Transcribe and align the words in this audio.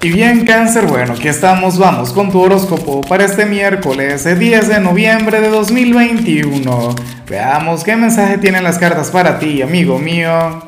Y 0.00 0.10
bien 0.12 0.44
cáncer, 0.44 0.86
bueno, 0.86 1.14
aquí 1.14 1.26
estamos, 1.26 1.76
vamos 1.76 2.12
con 2.12 2.30
tu 2.30 2.40
horóscopo 2.40 3.00
para 3.00 3.24
este 3.24 3.46
miércoles 3.46 4.24
10 4.24 4.68
de 4.68 4.78
noviembre 4.78 5.40
de 5.40 5.48
2021. 5.48 6.94
Veamos 7.28 7.82
qué 7.82 7.96
mensaje 7.96 8.38
tienen 8.38 8.62
las 8.62 8.78
cartas 8.78 9.10
para 9.10 9.40
ti, 9.40 9.60
amigo 9.60 9.98
mío. 9.98 10.62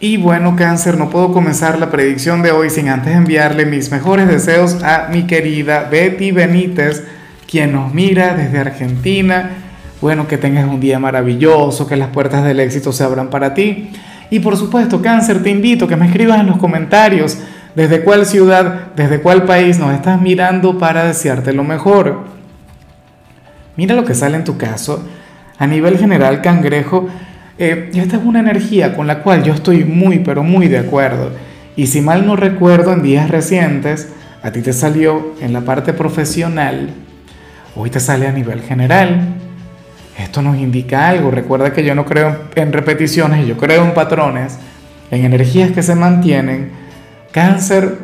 Y 0.00 0.16
bueno 0.16 0.56
cáncer, 0.56 0.98
no 0.98 1.08
puedo 1.08 1.32
comenzar 1.32 1.78
la 1.78 1.88
predicción 1.88 2.42
de 2.42 2.50
hoy 2.50 2.68
sin 2.68 2.88
antes 2.88 3.14
enviarle 3.14 3.64
mis 3.64 3.92
mejores 3.92 4.26
deseos 4.26 4.82
a 4.82 5.06
mi 5.12 5.28
querida 5.28 5.86
Betty 5.88 6.32
Benítez, 6.32 7.04
quien 7.48 7.70
nos 7.70 7.94
mira 7.94 8.34
desde 8.34 8.58
Argentina. 8.58 9.50
Bueno, 10.00 10.26
que 10.26 10.36
tengas 10.36 10.68
un 10.68 10.80
día 10.80 10.98
maravilloso, 10.98 11.86
que 11.86 11.94
las 11.94 12.08
puertas 12.08 12.42
del 12.42 12.58
éxito 12.58 12.92
se 12.92 13.04
abran 13.04 13.30
para 13.30 13.54
ti. 13.54 13.92
Y 14.30 14.40
por 14.40 14.56
supuesto, 14.56 15.00
cáncer, 15.00 15.44
te 15.44 15.50
invito 15.50 15.84
a 15.84 15.88
que 15.88 15.96
me 15.96 16.06
escribas 16.06 16.40
en 16.40 16.48
los 16.48 16.58
comentarios 16.58 17.38
¿Desde 17.78 18.00
cuál 18.00 18.26
ciudad, 18.26 18.88
desde 18.96 19.20
cuál 19.20 19.44
país 19.44 19.78
nos 19.78 19.94
estás 19.94 20.20
mirando 20.20 20.78
para 20.78 21.04
desearte 21.04 21.52
lo 21.52 21.62
mejor? 21.62 22.24
Mira 23.76 23.94
lo 23.94 24.04
que 24.04 24.16
sale 24.16 24.34
en 24.34 24.42
tu 24.42 24.58
caso. 24.58 25.08
A 25.58 25.66
nivel 25.68 25.96
general, 25.96 26.42
cangrejo, 26.42 27.06
eh, 27.56 27.92
esta 27.94 28.16
es 28.16 28.22
una 28.24 28.40
energía 28.40 28.96
con 28.96 29.06
la 29.06 29.22
cual 29.22 29.44
yo 29.44 29.54
estoy 29.54 29.84
muy, 29.84 30.18
pero 30.18 30.42
muy 30.42 30.66
de 30.66 30.78
acuerdo. 30.78 31.30
Y 31.76 31.86
si 31.86 32.00
mal 32.00 32.26
no 32.26 32.34
recuerdo, 32.34 32.92
en 32.92 33.04
días 33.04 33.30
recientes, 33.30 34.08
a 34.42 34.50
ti 34.50 34.60
te 34.60 34.72
salió 34.72 35.36
en 35.40 35.52
la 35.52 35.60
parte 35.60 35.92
profesional, 35.92 36.90
hoy 37.76 37.90
te 37.90 38.00
sale 38.00 38.26
a 38.26 38.32
nivel 38.32 38.60
general. 38.62 39.20
Esto 40.18 40.42
nos 40.42 40.58
indica 40.58 41.08
algo. 41.08 41.30
Recuerda 41.30 41.72
que 41.72 41.84
yo 41.84 41.94
no 41.94 42.04
creo 42.04 42.40
en 42.56 42.72
repeticiones, 42.72 43.46
yo 43.46 43.56
creo 43.56 43.84
en 43.84 43.94
patrones, 43.94 44.58
en 45.12 45.24
energías 45.24 45.70
que 45.70 45.84
se 45.84 45.94
mantienen 45.94 46.87
Cáncer, 47.38 47.98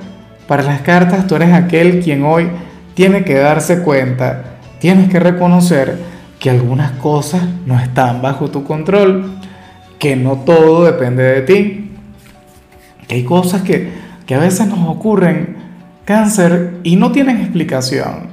para 0.47 0.63
las 0.63 0.83
cartas 0.83 1.27
tú 1.27 1.35
eres 1.35 1.53
aquel 1.53 1.99
quien 1.99 2.23
hoy 2.23 2.47
tiene 2.95 3.25
que 3.25 3.35
darse 3.35 3.83
cuenta, 3.83 4.45
tienes 4.79 5.09
que 5.09 5.19
reconocer 5.19 5.99
que 6.39 6.51
algunas 6.51 6.93
cosas 6.93 7.43
no 7.67 7.77
están 7.81 8.23
bajo 8.23 8.53
tu 8.53 8.63
control, 8.63 9.33
que 9.99 10.15
no 10.15 10.37
todo 10.47 10.85
depende 10.85 11.25
de 11.25 11.41
ti, 11.43 11.91
que 13.09 13.17
hay 13.17 13.25
cosas 13.25 13.63
que, 13.63 13.91
a 14.33 14.39
veces 14.39 14.69
nos 14.69 14.89
ocurren, 14.89 15.57
cáncer, 16.05 16.77
y 16.85 16.95
no 16.95 17.11
tienen 17.11 17.41
explicación, 17.41 18.29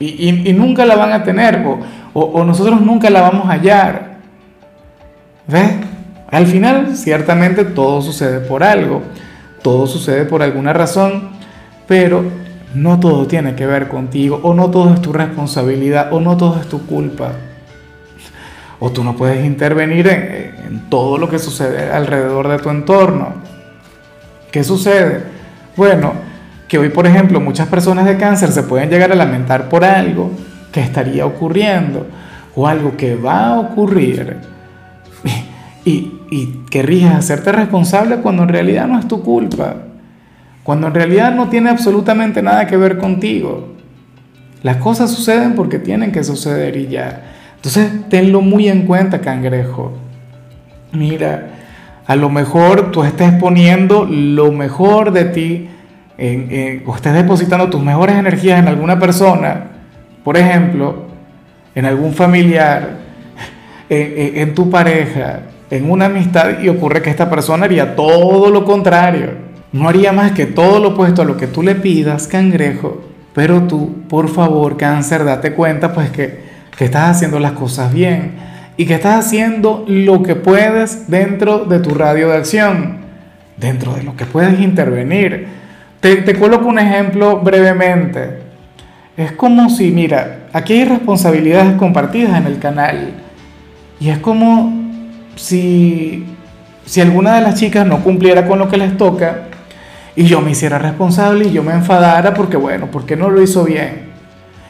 y, 0.00 0.32
nunca 0.54 0.86
la 0.86 0.96
van 0.96 1.12
a 1.12 1.22
tener, 1.22 1.66
o, 1.66 2.20
o 2.20 2.44
nosotros 2.46 2.80
nunca 2.80 3.10
la 3.10 3.20
vamos 3.20 3.44
a 3.44 3.52
hallar. 3.52 4.16
¿Ves? 5.46 5.70
Al 6.30 6.46
final, 6.46 6.96
ciertamente 6.96 7.66
todo 7.66 8.00
sucede 8.00 8.40
por 8.40 8.64
algo 8.64 9.02
todo 9.68 9.86
sucede 9.86 10.24
por 10.24 10.42
alguna 10.42 10.72
razón, 10.72 11.28
pero 11.86 12.24
no 12.74 12.98
todo 13.00 13.26
tiene 13.26 13.54
que 13.54 13.66
ver 13.66 13.88
contigo, 13.88 14.40
o 14.42 14.54
no 14.54 14.70
todo 14.70 14.94
es 14.94 15.02
tu 15.02 15.12
responsabilidad, 15.12 16.10
o 16.10 16.20
no 16.20 16.38
todo 16.38 16.58
es 16.58 16.66
tu 16.70 16.86
culpa. 16.86 17.32
O 18.80 18.90
tú 18.90 19.04
no 19.04 19.14
puedes 19.14 19.44
intervenir 19.44 20.08
en, 20.08 20.88
todo 20.88 21.18
lo 21.18 21.28
que 21.28 21.38
sucede 21.38 21.92
alrededor 21.92 22.48
de 22.48 22.58
tu 22.60 22.70
entorno. 22.70 23.34
¿Qué 24.50 24.64
sucede? 24.64 25.24
Bueno, 25.76 26.14
que 26.66 26.78
hoy, 26.78 26.88
por 26.88 27.06
ejemplo, 27.06 27.38
muchas 27.38 27.68
personas 27.68 28.06
de 28.06 28.16
cáncer 28.16 28.52
se 28.52 28.62
pueden 28.62 28.88
llegar 28.88 29.12
a 29.12 29.16
lamentar 29.16 29.68
por 29.68 29.84
algo 29.84 30.30
que 30.72 30.80
estaría 30.80 31.26
ocurriendo 31.26 32.06
o 32.54 32.66
algo 32.66 32.96
que 32.96 33.16
va 33.16 33.48
a 33.48 33.60
ocurrir. 33.60 34.38
Y, 35.84 36.17
y 36.30 36.46
querrías 36.70 37.14
hacerte 37.14 37.52
responsable 37.52 38.16
cuando 38.16 38.42
en 38.42 38.48
realidad 38.48 38.86
no 38.86 38.98
es 38.98 39.08
tu 39.08 39.22
culpa, 39.22 39.76
cuando 40.62 40.88
en 40.88 40.94
realidad 40.94 41.34
no 41.34 41.48
tiene 41.48 41.70
absolutamente 41.70 42.42
nada 42.42 42.66
que 42.66 42.76
ver 42.76 42.98
contigo. 42.98 43.74
Las 44.62 44.76
cosas 44.76 45.10
suceden 45.10 45.54
porque 45.54 45.78
tienen 45.78 46.12
que 46.12 46.24
suceder 46.24 46.76
y 46.76 46.88
ya. 46.88 47.22
Entonces, 47.56 47.90
tenlo 48.08 48.40
muy 48.40 48.68
en 48.68 48.86
cuenta, 48.86 49.20
cangrejo. 49.20 49.92
Mira, 50.92 51.50
a 52.06 52.16
lo 52.16 52.28
mejor 52.28 52.90
tú 52.90 53.04
estés 53.04 53.32
poniendo 53.34 54.04
lo 54.04 54.52
mejor 54.52 55.12
de 55.12 55.24
ti 55.26 55.68
en, 56.16 56.82
o 56.86 56.94
estés 56.94 57.14
depositando 57.14 57.70
tus 57.70 57.82
mejores 57.82 58.16
energías 58.16 58.58
en 58.58 58.68
alguna 58.68 58.98
persona, 58.98 59.64
por 60.24 60.36
ejemplo, 60.36 61.06
en 61.74 61.84
algún 61.84 62.12
familiar, 62.12 62.98
en 63.88 64.54
tu 64.54 64.68
pareja, 64.68 65.42
en 65.70 65.90
una 65.90 66.06
amistad 66.06 66.60
y 66.60 66.68
ocurre 66.68 67.02
que 67.02 67.10
esta 67.10 67.28
persona 67.28 67.64
haría 67.64 67.94
todo 67.94 68.50
lo 68.50 68.64
contrario. 68.64 69.48
No 69.72 69.88
haría 69.88 70.12
más 70.12 70.32
que 70.32 70.46
todo 70.46 70.78
lo 70.78 70.90
opuesto 70.90 71.22
a 71.22 71.24
lo 71.24 71.36
que 71.36 71.46
tú 71.46 71.62
le 71.62 71.74
pidas, 71.74 72.26
cangrejo. 72.26 73.02
Pero 73.34 73.62
tú, 73.62 74.02
por 74.08 74.28
favor, 74.28 74.76
cáncer, 74.76 75.24
date 75.24 75.52
cuenta 75.52 75.92
pues 75.92 76.10
que, 76.10 76.40
que 76.76 76.86
estás 76.86 77.16
haciendo 77.16 77.38
las 77.38 77.52
cosas 77.52 77.92
bien 77.92 78.32
y 78.76 78.86
que 78.86 78.94
estás 78.94 79.26
haciendo 79.26 79.84
lo 79.86 80.22
que 80.22 80.36
puedes 80.36 81.10
dentro 81.10 81.64
de 81.64 81.80
tu 81.80 81.90
radio 81.90 82.28
de 82.28 82.36
acción, 82.36 82.98
dentro 83.56 83.94
de 83.94 84.04
lo 84.04 84.16
que 84.16 84.24
puedes 84.24 84.58
intervenir. 84.60 85.46
Te, 86.00 86.16
te 86.16 86.34
coloco 86.34 86.66
un 86.66 86.78
ejemplo 86.78 87.40
brevemente. 87.40 88.38
Es 89.16 89.32
como 89.32 89.68
si, 89.68 89.90
mira, 89.90 90.46
aquí 90.52 90.74
hay 90.74 90.84
responsabilidades 90.84 91.76
compartidas 91.76 92.38
en 92.38 92.46
el 92.46 92.58
canal. 92.58 93.14
Y 94.00 94.10
es 94.10 94.18
como 94.18 94.87
si, 95.38 96.24
si 96.84 97.00
alguna 97.00 97.36
de 97.36 97.42
las 97.42 97.54
chicas 97.54 97.86
no 97.86 98.02
cumpliera 98.02 98.46
con 98.46 98.58
lo 98.58 98.68
que 98.68 98.76
les 98.76 98.96
toca 98.96 99.44
y 100.16 100.24
yo 100.24 100.40
me 100.40 100.50
hiciera 100.50 100.78
responsable 100.78 101.46
y 101.46 101.52
yo 101.52 101.62
me 101.62 101.72
enfadara 101.72 102.34
porque, 102.34 102.56
bueno, 102.56 102.88
porque 102.90 103.16
no 103.16 103.30
lo 103.30 103.40
hizo 103.40 103.64
bien. 103.64 104.08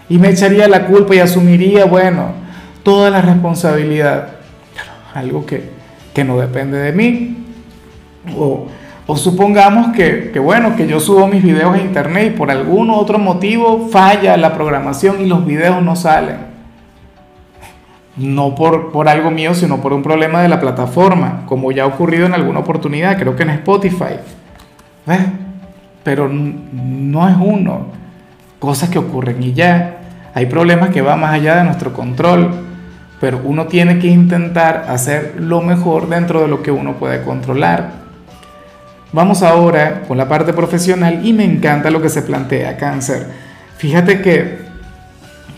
Y 0.09 0.19
me 0.19 0.29
echaría 0.29 0.69
la 0.69 0.87
culpa 0.87 1.15
y 1.15 1.19
asumiría, 1.19 1.87
bueno, 1.87 2.33
toda 2.83 3.11
la 3.11 3.23
responsabilidad. 3.23 4.29
Algo 5.15 5.47
que, 5.47 5.71
que 6.15 6.25
no 6.25 6.39
depende 6.39 6.79
de 6.79 6.93
mí. 6.93 7.37
O, 8.37 8.67
o 9.07 9.17
supongamos 9.17 9.97
que, 9.97 10.31
que, 10.33 10.39
bueno, 10.39 10.77
que 10.77 10.87
yo 10.87 11.01
subo 11.01 11.27
mis 11.27 11.43
videos 11.43 11.75
a 11.75 11.79
internet 11.79 12.33
y 12.35 12.37
por 12.37 12.51
algún 12.51 12.91
otro 12.91 13.19
motivo 13.19 13.89
falla 13.91 14.37
la 14.37 14.55
programación 14.55 15.23
y 15.23 15.27
los 15.27 15.47
videos 15.47 15.83
no 15.83 15.97
salen 15.97 16.48
no 18.19 18.55
por, 18.55 18.91
por 18.91 19.09
algo 19.09 19.31
mío, 19.31 19.55
sino 19.55 19.81
por 19.81 19.93
un 19.93 20.03
problema 20.03 20.43
de 20.43 20.49
la 20.49 20.61
plataforma, 20.61 21.45
como 21.47 21.73
ya 21.73 21.85
ha 21.85 21.87
ocurrido 21.87 22.27
en 22.27 22.35
alguna 22.35 22.61
oportunidad, 22.61 23.19
creo 23.19 23.37
que 23.37 23.45
en 23.45 23.51
Spotify. 23.51 24.17
¿Ves? 25.07 25.21
Pero 26.03 26.29
no 26.29 27.29
es 27.29 27.37
uno, 27.39 27.87
cosas 28.59 28.89
que 28.89 28.99
ocurren 28.99 29.43
y 29.43 29.53
ya. 29.53 29.99
Hay 30.35 30.47
problemas 30.47 30.91
que 30.91 31.03
van 31.03 31.21
más 31.21 31.33
allá 31.33 31.57
de 31.57 31.65
nuestro 31.65 31.93
control, 31.93 32.51
pero 33.21 33.41
uno 33.45 33.67
tiene 33.67 33.99
que 33.99 34.09
intentar 34.09 34.87
hacer 34.89 35.35
lo 35.39 35.61
mejor 35.61 36.09
dentro 36.09 36.41
de 36.43 36.49
lo 36.49 36.63
que 36.63 36.71
uno 36.71 36.95
puede 36.95 37.23
controlar. 37.23 37.91
Vamos 39.13 39.43
ahora 39.43 40.03
con 40.07 40.19
la 40.19 40.29
parte 40.29 40.53
profesional 40.53 41.25
y 41.25 41.33
me 41.33 41.45
encanta 41.45 41.91
lo 41.91 42.03
que 42.03 42.11
se 42.11 42.23
plantea 42.23 42.77
cáncer. 42.77 43.27
Fíjate 43.79 44.21
que 44.21 44.68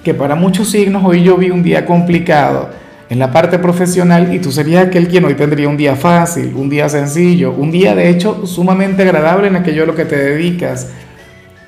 que 0.02 0.14
para 0.14 0.34
muchos 0.34 0.70
signos 0.70 1.02
hoy 1.04 1.22
yo 1.22 1.36
vi 1.36 1.50
un 1.50 1.62
día 1.62 1.84
complicado 1.84 2.70
en 3.10 3.18
la 3.18 3.32
parte 3.32 3.58
profesional 3.58 4.32
y 4.32 4.38
tú 4.38 4.52
serías 4.52 4.86
aquel 4.86 5.08
quien 5.08 5.24
hoy 5.24 5.34
tendría 5.34 5.68
un 5.68 5.76
día 5.76 5.96
fácil, 5.96 6.52
un 6.54 6.70
día 6.70 6.88
sencillo, 6.88 7.52
un 7.52 7.70
día 7.70 7.94
de 7.94 8.08
hecho 8.08 8.46
sumamente 8.46 9.02
agradable 9.02 9.48
en 9.48 9.56
aquello 9.56 9.82
a 9.82 9.86
lo 9.86 9.96
que 9.96 10.04
te 10.04 10.16
dedicas. 10.16 10.90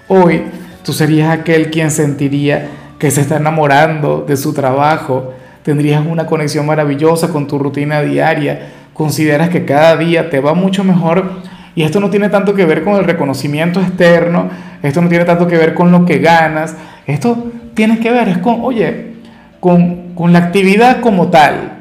Hoy 0.09 0.43
tú 0.85 0.93
serías 0.93 1.31
aquel 1.31 1.71
quien 1.71 1.91
sentiría 1.91 2.69
que 2.99 3.11
se 3.11 3.23
está 3.23 3.37
enamorando 3.37 4.25
de 4.27 4.37
su 4.37 4.55
trabajo, 4.55 5.35
tendrías 5.65 6.07
una 6.07 6.27
conexión 6.27 6.65
maravillosa 6.65 7.29
con 7.29 7.49
tu 7.49 7.59
rutina 7.59 8.03
diaria, 8.03 8.69
consideras 8.95 9.49
que 9.49 9.65
cada 9.65 9.97
día 9.97 10.31
te 10.31 10.39
va 10.39 10.55
mucho 10.55 10.85
mejor 10.85 11.43
y 11.75 11.83
esto 11.83 11.99
no 11.99 12.09
tiene 12.09 12.29
tanto 12.29 12.55
que 12.55 12.65
ver 12.67 12.85
con 12.85 12.95
el 12.95 13.05
reconocimiento 13.05 13.81
externo, 13.81 14.49
esto 14.83 15.03
no 15.03 15.09
tiene 15.09 15.25
tanto 15.25 15.49
que 15.49 15.57
ver 15.57 15.75
con 15.75 15.91
lo 15.91 16.05
que 16.05 16.19
ganas, 16.19 16.77
esto 17.07 17.51
tienes 17.75 18.01
que 18.01 18.11
ver 18.11 18.29
es 18.29 18.39
con, 18.39 18.61
oye, 18.63 19.15
con, 19.61 20.15
con 20.15 20.33
la 20.33 20.39
actividad 20.41 21.01
como 21.01 21.29
tal. 21.29 21.79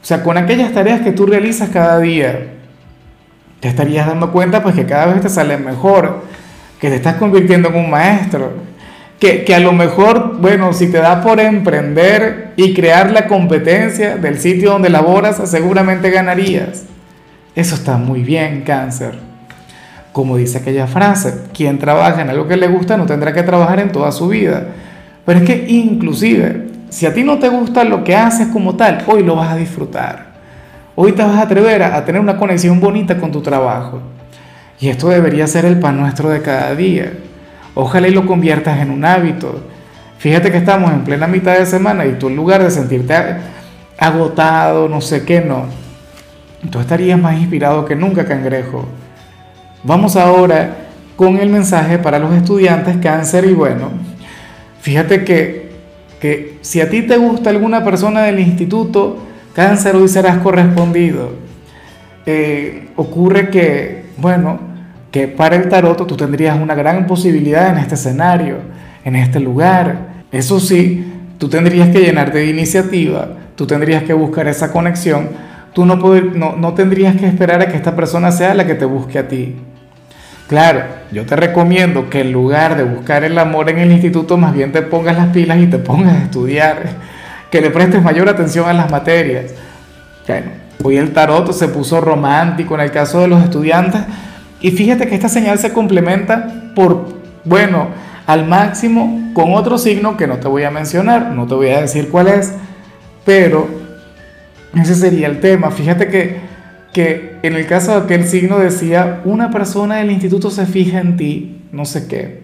O 0.00 0.04
sea, 0.04 0.22
con 0.22 0.36
aquellas 0.36 0.72
tareas 0.72 1.00
que 1.00 1.12
tú 1.12 1.26
realizas 1.26 1.68
cada 1.70 1.98
día. 1.98 2.48
Te 3.60 3.68
estarías 3.68 4.06
dando 4.06 4.30
cuenta 4.32 4.62
pues 4.62 4.74
que 4.74 4.86
cada 4.86 5.06
vez 5.06 5.20
te 5.20 5.28
sale 5.28 5.56
mejor, 5.56 6.22
que 6.80 6.88
te 6.88 6.96
estás 6.96 7.16
convirtiendo 7.16 7.68
en 7.68 7.76
un 7.76 7.90
maestro, 7.90 8.52
que, 9.18 9.44
que, 9.44 9.54
a 9.54 9.58
lo 9.58 9.72
mejor, 9.72 10.38
bueno, 10.40 10.72
si 10.72 10.92
te 10.92 10.98
da 10.98 11.20
por 11.20 11.40
emprender 11.40 12.52
y 12.56 12.72
crear 12.72 13.10
la 13.10 13.26
competencia 13.26 14.16
del 14.16 14.38
sitio 14.38 14.70
donde 14.70 14.90
laboras, 14.90 15.40
seguramente 15.50 16.10
ganarías. 16.10 16.84
Eso 17.56 17.74
está 17.74 17.96
muy 17.96 18.22
bien, 18.22 18.62
cáncer. 18.62 19.18
Como 20.12 20.36
dice 20.36 20.58
aquella 20.58 20.86
frase, 20.86 21.46
quien 21.52 21.80
trabaja 21.80 22.22
en 22.22 22.30
algo 22.30 22.46
que 22.46 22.56
le 22.56 22.68
gusta 22.68 22.96
no 22.96 23.06
tendrá 23.06 23.32
que 23.32 23.42
trabajar 23.42 23.80
en 23.80 23.90
toda 23.90 24.12
su 24.12 24.28
vida. 24.28 24.68
Pero 25.28 25.40
es 25.40 25.44
que 25.46 25.66
inclusive, 25.68 26.68
si 26.88 27.04
a 27.04 27.12
ti 27.12 27.22
no 27.22 27.38
te 27.38 27.50
gusta 27.50 27.84
lo 27.84 28.02
que 28.02 28.16
haces 28.16 28.48
como 28.48 28.76
tal, 28.76 29.04
hoy 29.06 29.22
lo 29.22 29.36
vas 29.36 29.52
a 29.52 29.56
disfrutar. 29.56 30.28
Hoy 30.94 31.12
te 31.12 31.22
vas 31.22 31.36
a 31.36 31.42
atrever 31.42 31.82
a, 31.82 32.02
tener 32.02 32.18
una 32.18 32.38
conexión 32.38 32.80
bonita 32.80 33.18
con 33.18 33.30
tu 33.30 33.42
trabajo. 33.42 34.00
Y 34.80 34.88
esto 34.88 35.10
debería 35.10 35.46
ser 35.46 35.66
el 35.66 35.78
pan 35.78 36.00
nuestro 36.00 36.30
de 36.30 36.40
cada 36.40 36.74
día. 36.74 37.12
Ojalá 37.74 38.08
y 38.08 38.12
lo 38.12 38.24
conviertas 38.24 38.80
en 38.80 38.90
un 38.90 39.04
hábito. 39.04 39.60
Fíjate 40.16 40.50
que 40.50 40.56
estamos 40.56 40.90
en 40.92 41.04
plena 41.04 41.26
mitad 41.26 41.58
de 41.58 41.66
semana 41.66 42.06
y 42.06 42.12
tú 42.12 42.28
en 42.28 42.36
lugar 42.36 42.62
de 42.62 42.70
sentirte 42.70 43.14
agotado, 43.98 44.88
no 44.88 45.02
sé 45.02 45.26
qué, 45.26 45.42
no. 45.42 45.66
Tú 46.70 46.80
estarías 46.80 47.20
más 47.20 47.38
inspirado 47.38 47.84
que 47.84 47.94
nunca, 47.94 48.24
cangrejo. 48.24 48.86
Vamos 49.84 50.16
ahora 50.16 50.74
con 51.16 51.36
el 51.36 51.50
mensaje 51.50 51.98
para 51.98 52.18
los 52.18 52.32
estudiantes 52.32 52.96
cáncer 52.96 53.44
y 53.44 53.52
bueno, 53.52 54.07
fíjate 54.80 55.24
que, 55.24 55.70
que 56.20 56.58
si 56.60 56.80
a 56.80 56.90
ti 56.90 57.02
te 57.02 57.16
gusta 57.16 57.50
alguna 57.50 57.84
persona 57.84 58.22
del 58.22 58.40
instituto, 58.40 59.18
cáncer 59.54 59.96
hoy 59.96 60.08
serás 60.08 60.38
correspondido. 60.38 61.32
Eh, 62.26 62.88
ocurre 62.96 63.48
que, 63.50 64.04
bueno, 64.18 64.60
que 65.10 65.28
para 65.28 65.56
el 65.56 65.68
tarot 65.68 66.06
tú 66.06 66.16
tendrías 66.16 66.60
una 66.60 66.74
gran 66.74 67.06
posibilidad 67.06 67.70
en 67.70 67.78
este 67.78 67.94
escenario, 67.94 68.56
en 69.04 69.16
este 69.16 69.40
lugar. 69.40 70.24
Eso 70.30 70.60
sí, 70.60 71.12
tú 71.38 71.48
tendrías 71.48 71.88
que 71.88 72.00
llenarte 72.00 72.38
de 72.38 72.46
iniciativa, 72.46 73.28
tú 73.56 73.66
tendrías 73.66 74.02
que 74.02 74.12
buscar 74.12 74.46
esa 74.46 74.70
conexión, 74.70 75.30
tú 75.72 75.86
no, 75.86 75.96
no, 75.96 76.56
no 76.56 76.74
tendrías 76.74 77.16
que 77.16 77.26
esperar 77.26 77.62
a 77.62 77.68
que 77.68 77.76
esta 77.76 77.96
persona 77.96 78.30
sea 78.30 78.54
la 78.54 78.66
que 78.66 78.74
te 78.74 78.84
busque 78.84 79.18
a 79.18 79.28
ti. 79.28 79.56
Claro, 80.48 80.84
yo 81.12 81.26
te 81.26 81.36
recomiendo 81.36 82.08
que 82.08 82.22
en 82.22 82.32
lugar 82.32 82.74
de 82.76 82.82
buscar 82.82 83.22
el 83.22 83.38
amor 83.38 83.68
en 83.68 83.80
el 83.80 83.92
instituto, 83.92 84.38
más 84.38 84.54
bien 84.54 84.72
te 84.72 84.80
pongas 84.80 85.14
las 85.14 85.28
pilas 85.28 85.58
y 85.58 85.66
te 85.66 85.76
pongas 85.76 86.16
a 86.16 86.22
estudiar, 86.24 86.82
que 87.50 87.60
le 87.60 87.68
prestes 87.70 88.02
mayor 88.02 88.30
atención 88.30 88.66
a 88.66 88.72
las 88.72 88.90
materias. 88.90 89.52
Bueno, 90.26 90.46
hoy 90.82 90.96
el 90.96 91.12
tarot 91.12 91.52
se 91.52 91.68
puso 91.68 92.00
romántico 92.00 92.74
en 92.74 92.80
el 92.80 92.90
caso 92.90 93.20
de 93.20 93.28
los 93.28 93.44
estudiantes 93.44 94.00
y 94.62 94.70
fíjate 94.70 95.06
que 95.06 95.14
esta 95.14 95.28
señal 95.28 95.58
se 95.58 95.72
complementa 95.72 96.72
por, 96.74 97.20
bueno, 97.44 97.88
al 98.26 98.46
máximo 98.46 99.30
con 99.34 99.54
otro 99.54 99.76
signo 99.76 100.16
que 100.16 100.26
no 100.26 100.38
te 100.38 100.48
voy 100.48 100.64
a 100.64 100.70
mencionar, 100.70 101.30
no 101.30 101.46
te 101.46 101.54
voy 101.54 101.68
a 101.68 101.82
decir 101.82 102.08
cuál 102.08 102.28
es, 102.28 102.54
pero 103.26 103.68
ese 104.74 104.94
sería 104.94 105.26
el 105.26 105.40
tema. 105.40 105.70
Fíjate 105.70 106.08
que, 106.08 106.47
que 106.92 107.36
en 107.42 107.54
el 107.54 107.66
caso 107.66 107.92
de 107.92 108.04
aquel 108.04 108.24
signo 108.26 108.58
decía, 108.58 109.20
una 109.24 109.50
persona 109.50 109.96
del 109.96 110.10
instituto 110.10 110.50
se 110.50 110.66
fija 110.66 111.00
en 111.00 111.16
ti, 111.16 111.62
no 111.72 111.84
sé 111.84 112.08
qué, 112.08 112.42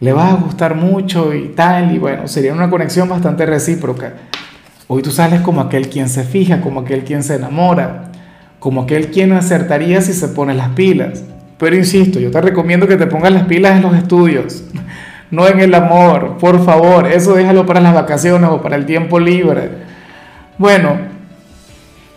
le 0.00 0.12
vas 0.12 0.32
a 0.32 0.36
gustar 0.36 0.74
mucho 0.74 1.34
y 1.34 1.48
tal, 1.48 1.94
y 1.94 1.98
bueno, 1.98 2.26
sería 2.26 2.52
una 2.52 2.70
conexión 2.70 3.08
bastante 3.08 3.44
recíproca. 3.44 4.14
Hoy 4.88 5.02
tú 5.02 5.10
sales 5.10 5.40
como 5.42 5.60
aquel 5.60 5.88
quien 5.88 6.08
se 6.08 6.24
fija, 6.24 6.60
como 6.60 6.80
aquel 6.80 7.04
quien 7.04 7.22
se 7.22 7.36
enamora 7.36 8.10
como 8.60 8.82
aquel 8.82 9.10
quien 9.10 9.32
acertaría 9.32 10.00
si 10.02 10.12
se 10.12 10.28
pone 10.28 10.54
las 10.54 10.68
pilas. 10.70 11.24
Pero 11.58 11.74
insisto, 11.74 12.20
yo 12.20 12.30
te 12.30 12.40
recomiendo 12.40 12.86
que 12.86 12.96
te 12.96 13.06
pongas 13.06 13.32
las 13.32 13.44
pilas 13.44 13.76
en 13.76 13.82
los 13.82 13.96
estudios, 13.96 14.62
no 15.30 15.48
en 15.48 15.60
el 15.60 15.74
amor, 15.74 16.38
por 16.38 16.64
favor, 16.64 17.06
eso 17.06 17.34
déjalo 17.34 17.66
para 17.66 17.80
las 17.80 17.94
vacaciones 17.94 18.48
o 18.50 18.62
para 18.62 18.76
el 18.76 18.86
tiempo 18.86 19.18
libre. 19.18 19.70
Bueno, 20.56 20.96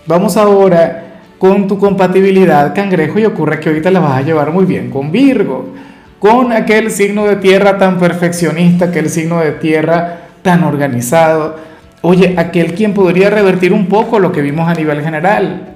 vamos 0.06 0.38
ahora 0.38 1.12
con 1.44 1.68
tu 1.68 1.78
compatibilidad 1.78 2.74
cangrejo 2.74 3.19
y 3.19 3.25
ocurre 3.25 3.60
que 3.60 3.68
ahorita 3.68 3.92
la 3.92 4.00
vas 4.00 4.18
a 4.18 4.22
llevar 4.22 4.54
muy 4.54 4.63
bien 4.63 4.90
con 4.90 5.12
Virgo, 5.12 5.74
con 6.18 6.54
aquel 6.54 6.90
signo 6.90 7.25
de 7.25 7.36
tierra 7.36 7.78
tan 7.78 8.00
perfeccionista, 8.00 8.86
aquel 8.86 9.10
signo 9.10 9.42
de 9.42 9.51
tierra 9.51 10.19
tan 10.42 10.63
organizado. 10.63 11.57
Oye, 12.01 12.36
aquel 12.38 12.74
quien 12.75 12.94
podría 12.94 13.30
revertir 13.30 13.74
un 13.74 13.88
poco 13.88 14.19
lo 14.19 14.31
que 14.31 14.42
vimos 14.42 14.69
a 14.69 14.74
nivel 14.74 15.01
general. 15.01 15.74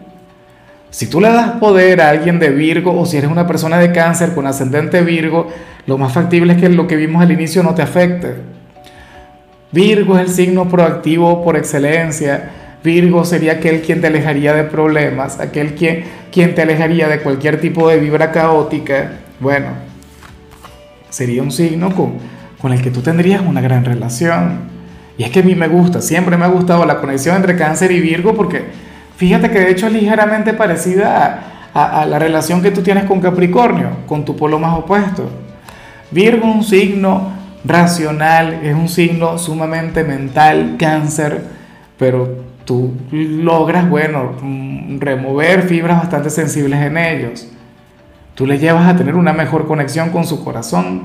Si 0.90 1.08
tú 1.08 1.20
le 1.20 1.34
das 1.34 1.58
poder 1.60 2.00
a 2.00 2.12
alguien 2.12 2.40
de 2.40 2.48
Virgo 2.48 2.98
o 2.98 3.06
si 3.06 3.18
eres 3.18 3.30
una 3.30 3.46
persona 3.46 3.78
de 3.78 3.92
cáncer 3.92 4.34
con 4.34 4.48
ascendente 4.48 5.02
Virgo, 5.02 5.50
lo 5.86 5.98
más 5.98 6.14
factible 6.14 6.54
es 6.54 6.62
que 6.62 6.70
lo 6.70 6.88
que 6.88 6.96
vimos 6.96 7.22
al 7.22 7.34
inicio 7.34 7.62
no 7.62 7.76
te 7.76 7.82
afecte. 7.82 8.36
Virgo 9.74 10.18
es 10.18 10.22
el 10.22 10.30
signo 10.30 10.70
proactivo 10.70 11.44
por 11.44 11.58
excelencia. 11.58 12.52
Virgo 12.88 13.26
sería 13.26 13.54
aquel 13.54 13.82
quien 13.82 14.02
te 14.02 14.08
alejaría 14.08 14.54
de 14.54 14.64
problemas, 14.64 15.40
aquel 15.40 15.76
quien, 15.76 16.06
quien 16.32 16.56
te 16.56 16.62
alejaría 16.62 17.08
de 17.08 17.20
cualquier 17.20 17.62
tipo 17.62 17.88
de 17.88 17.98
vibra 18.00 18.32
caótica. 18.32 19.12
Bueno, 19.40 19.68
sería 21.10 21.44
un 21.44 21.52
signo 21.52 21.94
con, 21.94 22.14
con 22.60 22.74
el 22.74 22.82
que 22.82 22.90
tú 22.90 23.02
tendrías 23.02 23.42
una 23.42 23.62
gran 23.62 23.86
relación. 23.86 24.78
Y 25.18 25.24
es 25.24 25.32
que 25.32 25.40
a 25.40 25.44
mí 25.44 25.56
me 25.56 25.68
gusta, 25.68 26.02
siempre 26.02 26.38
me 26.38 26.46
ha 26.46 26.50
gustado 26.50 26.86
la 26.86 27.00
conexión 27.00 27.36
entre 27.36 27.56
cáncer 27.56 27.92
y 27.92 28.00
Virgo 28.00 28.34
porque 28.34 28.88
Fíjate 29.18 29.50
que 29.50 29.60
de 29.60 29.72
hecho 29.72 29.88
es 29.88 29.94
ligeramente 29.94 30.54
parecida 30.54 31.70
a, 31.74 32.06
la 32.06 32.20
relación 32.20 32.62
que 32.62 32.70
tú 32.70 32.82
tienes 32.82 33.06
con 33.06 33.20
Capricornio, 33.20 33.90
con 34.06 34.24
tu 34.24 34.36
polo 34.36 34.60
más 34.60 34.78
opuesto. 34.78 35.30
Virgo 36.12 36.48
es 36.48 36.56
un 36.56 36.64
signo 36.64 37.32
racional, 37.66 38.60
es 38.64 38.76
un 38.76 38.88
signo 38.88 39.40
sumamente 39.40 40.04
mental, 40.04 40.76
cáncer, 40.78 41.44
pero 41.98 42.47
tú 42.68 42.94
logras, 43.12 43.90
bueno, 43.90 44.34
mm, 44.42 45.00
remover 45.00 45.64
fibras 45.64 46.00
bastante 46.00 46.30
sensibles 46.30 46.80
en 46.82 46.98
ellos. 46.98 47.48
Tú 48.36 48.46
le 48.46 48.60
llevas 48.60 48.88
a 48.88 48.96
tener 48.96 49.16
una 49.16 49.32
mejor 49.32 49.66
conexión 49.66 50.10
con 50.10 50.26
su 50.26 50.44
corazón. 50.44 51.04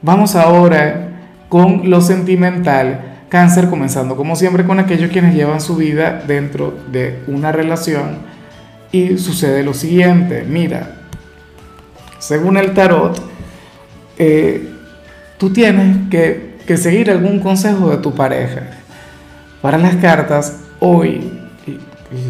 Vamos 0.00 0.36
ahora 0.36 1.08
con 1.48 1.90
lo 1.90 2.00
sentimental 2.00 3.10
Cáncer 3.28 3.68
comenzando 3.68 4.16
como 4.16 4.36
siempre 4.36 4.64
con 4.64 4.78
aquellos 4.78 5.10
quienes 5.10 5.34
llevan 5.34 5.60
su 5.60 5.74
vida 5.74 6.22
dentro 6.24 6.72
de 6.92 7.24
una 7.26 7.50
relación 7.50 8.18
y 8.92 9.18
sucede 9.18 9.64
lo 9.64 9.74
siguiente, 9.74 10.44
mira, 10.48 10.98
según 12.20 12.56
el 12.56 12.74
tarot, 12.74 13.20
eh, 14.18 14.68
tú 15.36 15.52
tienes 15.52 16.08
que 16.08 16.76
seguir 16.76 17.10
algún 17.10 17.40
consejo 17.40 17.90
de 17.90 17.96
tu 17.96 18.14
pareja. 18.14 18.83
Para 19.64 19.78
las 19.78 19.96
cartas, 19.96 20.58
hoy 20.78 21.22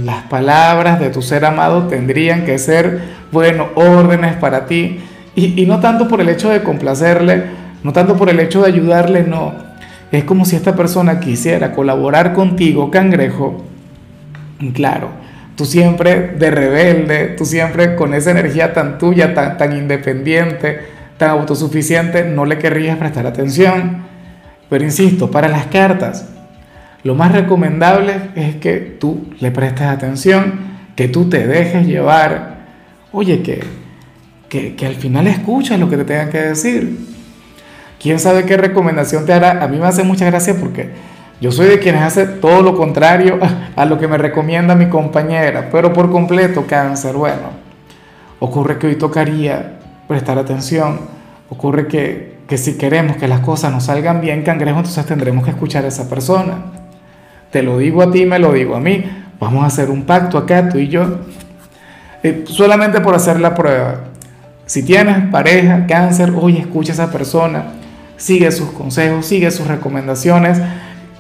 las 0.05 0.23
palabras 0.27 1.01
de 1.01 1.11
tu 1.11 1.21
ser 1.21 1.45
amado 1.45 1.89
tendrían 1.89 2.45
que 2.45 2.61
ser, 2.61 3.01
bueno, 3.33 3.71
órdenes 3.75 4.37
para 4.37 4.67
ti. 4.67 5.01
Y, 5.35 5.67
no 5.67 5.81
tanto 5.81 6.07
por 6.07 6.21
el 6.21 6.29
hecho 6.29 6.49
de 6.51 6.63
complacerle, 6.63 7.43
no 7.83 7.93
tanto 7.93 8.17
por 8.17 8.31
el 8.31 8.39
hecho 8.39 8.63
de 8.63 8.69
ayudarle, 8.69 9.25
no. 9.25 9.53
Es 10.13 10.23
como 10.23 10.45
si 10.45 10.55
esta 10.55 10.77
persona 10.77 11.19
quisiera 11.19 11.73
colaborar 11.73 12.35
contigo, 12.35 12.89
cangrejo. 12.93 13.65
Claro, 14.73 15.09
tú 15.57 15.65
siempre 15.65 16.37
de 16.39 16.53
rebelde, 16.53 17.35
tú 17.37 17.45
siempre 17.45 17.97
con 17.97 18.15
esa 18.15 18.31
energía 18.31 18.73
tan 18.73 18.97
tuya, 18.97 19.35
tan, 19.35 19.57
tan 19.57 19.77
independiente, 19.77 20.83
tan 21.19 21.31
autosuficiente, 21.31 22.23
no 22.23 22.45
le 22.45 22.59
querrías 22.59 22.97
prestar 22.97 23.27
atención. 23.27 24.05
Pero 24.71 24.85
insisto, 24.85 25.33
para 25.33 25.49
las 25.49 25.67
cartas, 25.67 26.29
lo 27.05 27.15
más 27.15 27.33
recomendable 27.33 28.31
es 28.35 28.57
que 28.57 28.77
tú 28.79 29.27
le 29.39 29.51
prestes 29.51 29.87
atención, 29.87 30.55
que 30.97 31.07
tú 31.07 31.29
te 31.29 31.47
dejes 31.47 31.87
llevar. 31.87 32.65
Oye, 33.13 33.43
que, 33.43 34.75
que, 34.75 34.87
al 34.87 34.95
final 34.95 35.27
escuchas 35.27 35.79
lo 35.79 35.91
que 35.91 35.99
te 35.99 36.05
tengan 36.05 36.31
que 36.31 36.41
decir 36.41 36.99
quién 38.01 38.19
sabe 38.19 38.47
qué 38.47 38.57
recomendación 38.57 39.27
te 39.27 39.35
hará. 39.35 39.63
A 39.63 39.69
mí 39.69 39.77
me 39.77 39.87
hace 39.87 40.03
mucha 40.03 40.25
gracia 40.25 40.57
porque 40.59 40.93
yo 41.43 41.53
soy 41.53 41.67
de 41.67 41.79
quienes 41.79 42.01
hace 42.01 42.25
todo 42.25 42.63
lo 42.63 42.75
contrario 42.75 43.39
a 43.77 43.85
lo 43.85 43.99
que 43.99 44.09
me 44.09 44.17
recomienda 44.17 44.75
mi 44.75 44.89
compañera, 44.89 45.69
pero 45.71 45.93
por 45.93 46.11
completo 46.11 46.67
cáncer. 46.67 47.15
Bueno, 47.17 47.51
ocurre 48.41 48.79
que 48.79 48.87
hoy 48.87 48.97
tocaría 48.97 49.79
prestar 50.09 50.39
atención, 50.39 51.01
ocurre 51.51 51.87
que, 51.87 52.39
que 52.49 52.57
si 52.57 52.79
queremos 52.79 53.19
que 53.19 53.29
las 53.29 53.41
cosas 53.41 53.73
nos 53.73 53.85
salgan 53.85 54.23
bien, 54.23 54.43
cangrejo, 54.43 54.79
entonces 54.79 55.05
tendremos 55.05 55.45
que 55.45 55.51
escuchar 55.51 55.85
a 55.85 55.89
esa 55.89 56.09
persona. 56.09 56.84
Te 57.55 57.63
lo 57.63 57.79
digo 57.79 58.03
a 58.03 58.11
ti, 58.11 58.27
me 58.27 58.41
lo 58.41 58.53
digo 58.53 58.75
a 58.75 58.81
mí. 58.81 59.05
Vamos 59.39 59.63
a 59.63 59.69
hacer 59.69 59.89
un 59.89 60.03
pacto 60.03 60.39
acá, 60.39 60.69
tú 60.69 60.79
y 60.79 60.89
yo. 60.89 61.21
Eh, 62.25 62.43
solamente 62.49 63.01
por 63.01 63.15
hacer 63.15 63.39
la 63.39 63.55
prueba. 63.55 64.07
Si 64.67 64.83
tienes 64.83 65.31
pareja, 65.31 65.87
cáncer, 65.87 66.33
hoy 66.35 66.57
escucha 66.57 66.91
a 66.91 66.95
esa 66.95 67.13
persona 67.13 67.67
sigue 68.17 68.51
sus 68.51 68.71
consejos, 68.71 69.27
sigue 69.27 69.53
sus 69.53 69.69
recomendaciones. 69.69 70.59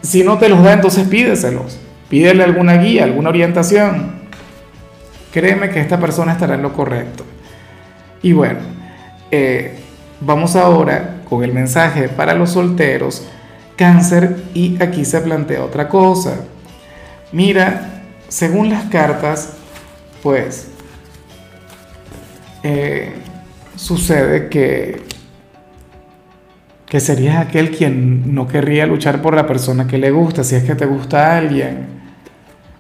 Si 0.03 0.25
no 0.25 0.37
te 0.38 0.49
los 0.49 0.61
da, 0.64 0.73
entonces 0.73 1.07
pídeselos. 1.07 1.79
Pídele 2.09 2.43
alguna 2.43 2.79
guía, 2.79 3.05
alguna 3.05 3.29
orientación. 3.29 4.14
Créeme 5.33 5.71
que 5.71 5.79
esta 5.79 6.00
persona 6.00 6.33
estará 6.33 6.57
en 6.57 6.62
lo 6.62 6.73
correcto. 6.73 7.25
Y 8.23 8.33
bueno, 8.33 8.59
eh, 9.31 9.79
vamos 10.21 10.57
ahora 10.57 11.19
con 11.29 11.45
el 11.45 11.53
mensaje 11.53 12.09
para 12.09 12.35
los 12.35 12.50
solteros, 12.50 13.25
cáncer, 13.76 14.45
y 14.54 14.83
aquí 14.83 15.04
se 15.04 15.21
plantea 15.21 15.64
otra 15.64 15.88
cosa. 15.88 16.37
Mira, 17.33 18.02
según 18.28 18.71
las 18.71 18.85
cartas, 18.85 19.54
pues 20.23 20.69
eh, 22.62 23.12
sucede 23.76 24.49
que 24.49 25.14
que 26.95 27.00
serías 27.00 27.38
aquel 27.38 27.73
quien 27.73 28.37
no 28.37 28.47
querría 28.47 28.87
luchar 28.87 29.21
por 29.21 29.35
la 29.35 29.49
persona 29.49 29.85
que 29.85 29.99
le 29.99 30.12
gusta, 30.12 30.45
si 30.45 30.54
es 30.54 30.62
que 30.62 30.76
te 30.76 30.87
gusta 30.87 31.37
alguien. 31.37 31.87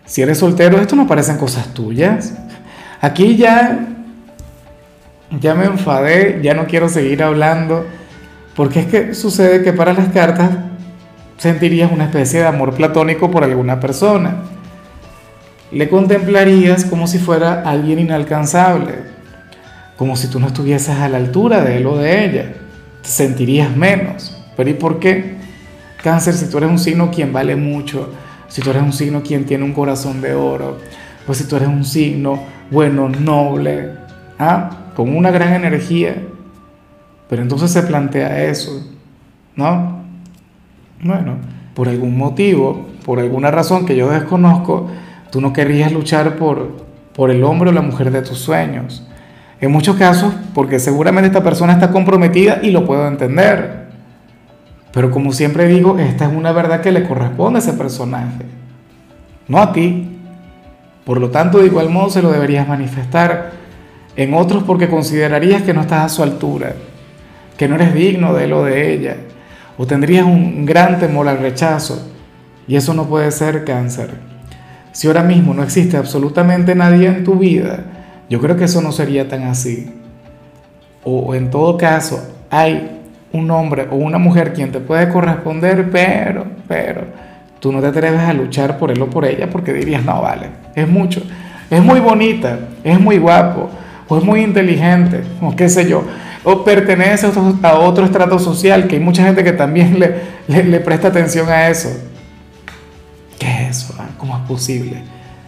Si 0.04 0.22
eres 0.22 0.38
soltero, 0.38 0.80
esto 0.80 0.94
no 0.94 1.08
parecen 1.08 1.36
cosas 1.36 1.74
tuyas. 1.74 2.32
Aquí 3.00 3.36
ya 3.36 3.88
ya 5.40 5.54
me 5.56 5.64
enfadé, 5.64 6.38
ya 6.44 6.54
no 6.54 6.66
quiero 6.66 6.88
seguir 6.88 7.24
hablando, 7.24 7.84
porque 8.54 8.80
es 8.80 8.86
que 8.86 9.14
sucede 9.14 9.64
que 9.64 9.72
para 9.72 9.92
las 9.92 10.10
cartas 10.10 10.50
sentirías 11.36 11.90
una 11.92 12.04
especie 12.04 12.40
de 12.40 12.46
amor 12.46 12.74
platónico 12.74 13.30
por 13.30 13.44
alguna 13.44 13.80
persona. 13.80 14.36
Le 15.70 15.88
contemplarías 15.88 16.84
como 16.84 17.06
si 17.06 17.18
fuera 17.18 17.62
alguien 17.62 17.98
inalcanzable, 17.98 18.94
como 19.96 20.16
si 20.16 20.28
tú 20.28 20.38
no 20.40 20.46
estuvieses 20.46 20.96
a 20.96 21.08
la 21.08 21.16
altura 21.16 21.62
de 21.62 21.78
él 21.78 21.86
o 21.86 21.96
de 21.96 22.24
ella. 22.24 22.54
Te 23.02 23.08
sentirías 23.08 23.74
menos. 23.76 24.36
Pero 24.56 24.70
¿y 24.70 24.74
por 24.74 24.98
qué? 24.98 25.34
Cáncer, 26.02 26.34
si 26.34 26.48
tú 26.48 26.58
eres 26.58 26.70
un 26.70 26.78
signo 26.78 27.10
quien 27.10 27.32
vale 27.32 27.56
mucho, 27.56 28.12
si 28.48 28.60
tú 28.62 28.70
eres 28.70 28.82
un 28.82 28.92
signo 28.92 29.22
quien 29.22 29.46
tiene 29.46 29.64
un 29.64 29.72
corazón 29.72 30.20
de 30.20 30.34
oro, 30.34 30.78
pues 31.26 31.38
si 31.38 31.48
tú 31.48 31.56
eres 31.56 31.68
un 31.68 31.84
signo 31.84 32.40
bueno, 32.70 33.08
noble, 33.08 33.90
¿ah? 34.38 34.70
con 34.94 35.16
una 35.16 35.30
gran 35.30 35.54
energía, 35.54 36.16
pero 37.28 37.42
entonces 37.42 37.70
se 37.70 37.82
plantea 37.82 38.44
eso, 38.44 38.86
¿no? 39.56 39.93
Bueno, 41.04 41.36
por 41.74 41.86
algún 41.86 42.16
motivo, 42.16 42.86
por 43.04 43.20
alguna 43.20 43.50
razón 43.50 43.84
que 43.84 43.94
yo 43.94 44.08
desconozco, 44.08 44.88
tú 45.30 45.42
no 45.42 45.52
querrías 45.52 45.92
luchar 45.92 46.36
por, 46.36 46.78
por 47.14 47.30
el 47.30 47.44
hombre 47.44 47.68
o 47.68 47.72
la 47.74 47.82
mujer 47.82 48.10
de 48.10 48.22
tus 48.22 48.38
sueños. 48.38 49.06
En 49.60 49.70
muchos 49.70 49.96
casos, 49.96 50.32
porque 50.54 50.78
seguramente 50.78 51.26
esta 51.26 51.44
persona 51.44 51.74
está 51.74 51.90
comprometida 51.90 52.60
y 52.62 52.70
lo 52.70 52.86
puedo 52.86 53.06
entender. 53.06 53.84
Pero 54.94 55.10
como 55.10 55.34
siempre 55.34 55.68
digo, 55.68 55.98
esta 55.98 56.24
es 56.24 56.34
una 56.34 56.52
verdad 56.52 56.80
que 56.80 56.90
le 56.90 57.06
corresponde 57.06 57.58
a 57.58 57.62
ese 57.62 57.74
personaje, 57.74 58.46
no 59.46 59.58
a 59.58 59.74
ti. 59.74 60.08
Por 61.04 61.20
lo 61.20 61.28
tanto, 61.28 61.58
de 61.58 61.66
igual 61.66 61.90
modo 61.90 62.08
se 62.08 62.22
lo 62.22 62.32
deberías 62.32 62.66
manifestar 62.66 63.52
en 64.16 64.32
otros 64.32 64.62
porque 64.62 64.88
considerarías 64.88 65.60
que 65.64 65.74
no 65.74 65.82
estás 65.82 66.06
a 66.06 66.08
su 66.08 66.22
altura, 66.22 66.76
que 67.58 67.68
no 67.68 67.74
eres 67.74 67.92
digno 67.92 68.32
de 68.32 68.44
él 68.44 68.52
o 68.54 68.64
de 68.64 68.94
ella, 68.94 69.16
o 69.76 69.86
tendrías 69.86 70.24
un 70.24 70.64
gran 70.64 70.98
temor 70.98 71.28
al 71.28 71.38
rechazo, 71.38 72.10
y 72.66 72.76
eso 72.76 72.94
no 72.94 73.04
puede 73.04 73.30
ser 73.30 73.64
cáncer. 73.64 74.10
Si 74.92 75.06
ahora 75.06 75.22
mismo 75.22 75.54
no 75.54 75.62
existe 75.62 75.96
absolutamente 75.96 76.74
nadie 76.74 77.08
en 77.08 77.24
tu 77.24 77.34
vida, 77.34 77.80
yo 78.30 78.40
creo 78.40 78.56
que 78.56 78.64
eso 78.64 78.80
no 78.80 78.92
sería 78.92 79.28
tan 79.28 79.42
así. 79.42 79.92
O 81.02 81.34
en 81.34 81.50
todo 81.50 81.76
caso, 81.76 82.22
hay 82.50 83.00
un 83.32 83.50
hombre 83.50 83.88
o 83.90 83.96
una 83.96 84.18
mujer 84.18 84.52
quien 84.52 84.70
te 84.70 84.80
puede 84.80 85.08
corresponder, 85.08 85.90
pero, 85.90 86.46
pero, 86.68 87.02
tú 87.58 87.72
no 87.72 87.80
te 87.80 87.88
atreves 87.88 88.20
a 88.20 88.32
luchar 88.32 88.78
por 88.78 88.90
él 88.90 89.02
o 89.02 89.10
por 89.10 89.24
ella 89.24 89.50
porque 89.50 89.72
dirías, 89.72 90.04
no, 90.04 90.22
vale, 90.22 90.48
es 90.74 90.88
mucho, 90.88 91.20
es 91.68 91.82
muy 91.82 91.98
bonita, 91.98 92.58
es 92.84 92.98
muy 93.00 93.18
guapo, 93.18 93.68
o 94.06 94.18
es 94.18 94.24
muy 94.24 94.42
inteligente, 94.42 95.22
o 95.42 95.54
qué 95.56 95.68
sé 95.68 95.88
yo, 95.88 96.04
o 96.44 96.62
pertenece 96.62 97.26
a 97.62 97.74
otro, 97.78 98.04
estrato 98.04 98.38
social, 98.38 98.86
que 98.86 98.96
hay 98.96 99.02
mucha 99.02 99.24
gente 99.24 99.42
que 99.42 99.52
también 99.52 99.98
le, 99.98 100.80
presta 100.80 101.08
atención 101.08 101.48
a 101.48 101.68
eso. 101.68 101.88
¿Qué 103.38 103.46
es 103.46 103.78
eso? 103.78 103.94
Ah? 103.98 104.08
¿Cómo 104.18 104.36
es 104.36 104.42
posible? 104.46 105.02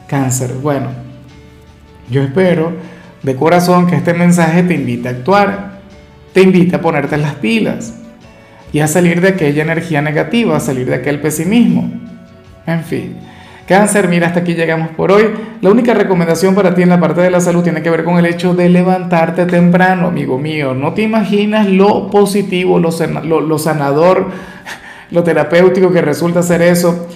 Cáncer. 0.08 0.54
Bueno, 0.54 0.88
yo 2.10 2.22
espero 2.22 2.72
de 3.22 3.36
corazón 3.36 3.86
que 3.86 3.96
este 3.96 4.14
mensaje 4.14 4.62
te 4.62 4.74
invite 4.74 5.08
a 5.08 5.12
actuar, 5.12 5.80
te 6.32 6.42
invite 6.42 6.76
a 6.76 6.80
ponerte 6.80 7.16
las 7.18 7.34
pilas 7.34 7.94
y 8.72 8.80
a 8.80 8.86
salir 8.86 9.20
de 9.20 9.28
aquella 9.28 9.62
energía 9.62 10.00
negativa, 10.00 10.56
a 10.56 10.60
salir 10.60 10.86
de 10.86 10.94
aquel 10.94 11.20
pesimismo. 11.20 11.90
En 12.66 12.82
fin, 12.82 13.16
cáncer, 13.66 14.08
mira, 14.08 14.28
hasta 14.28 14.40
aquí 14.40 14.54
llegamos 14.54 14.88
por 14.90 15.12
hoy. 15.12 15.30
La 15.60 15.70
única 15.70 15.92
recomendación 15.92 16.54
para 16.54 16.74
ti 16.74 16.82
en 16.82 16.88
la 16.88 17.00
parte 17.00 17.20
de 17.20 17.30
la 17.30 17.40
salud 17.40 17.62
tiene 17.62 17.82
que 17.82 17.90
ver 17.90 18.04
con 18.04 18.18
el 18.18 18.26
hecho 18.26 18.54
de 18.54 18.68
levantarte 18.68 19.44
temprano, 19.46 20.06
amigo 20.08 20.38
mío. 20.38 20.72
No 20.74 20.94
te 20.94 21.02
imaginas 21.02 21.66
lo 21.66 22.10
positivo, 22.10 22.78
lo, 22.78 22.92
sanador, 22.92 24.28
lo 25.10 25.22
terapéutico 25.22 25.92
que 25.92 26.00
resulta 26.00 26.42
ser 26.42 26.62
eso. 26.62 27.08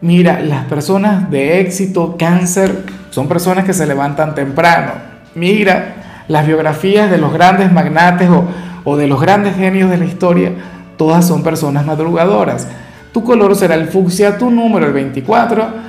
Mira, 0.00 0.40
las 0.40 0.64
personas 0.64 1.30
de 1.30 1.60
éxito, 1.60 2.16
cáncer, 2.18 2.84
son 3.10 3.28
personas 3.28 3.64
que 3.64 3.74
se 3.74 3.86
levantan 3.86 4.34
temprano. 4.34 4.92
Mira, 5.34 6.24
las 6.28 6.46
biografías 6.46 7.10
de 7.10 7.18
los 7.18 7.32
grandes 7.32 7.70
magnates 7.72 8.28
o, 8.30 8.44
o 8.84 8.96
de 8.96 9.06
los 9.06 9.20
grandes 9.20 9.56
genios 9.56 9.90
de 9.90 9.98
la 9.98 10.04
historia, 10.04 10.52
todas 10.96 11.26
son 11.26 11.42
personas 11.42 11.84
madrugadoras. 11.84 12.68
Tu 13.12 13.24
color 13.24 13.56
será 13.56 13.74
el 13.74 13.88
fucsia, 13.88 14.38
tu 14.38 14.50
número 14.50 14.86
el 14.86 14.92
24. 14.92 15.88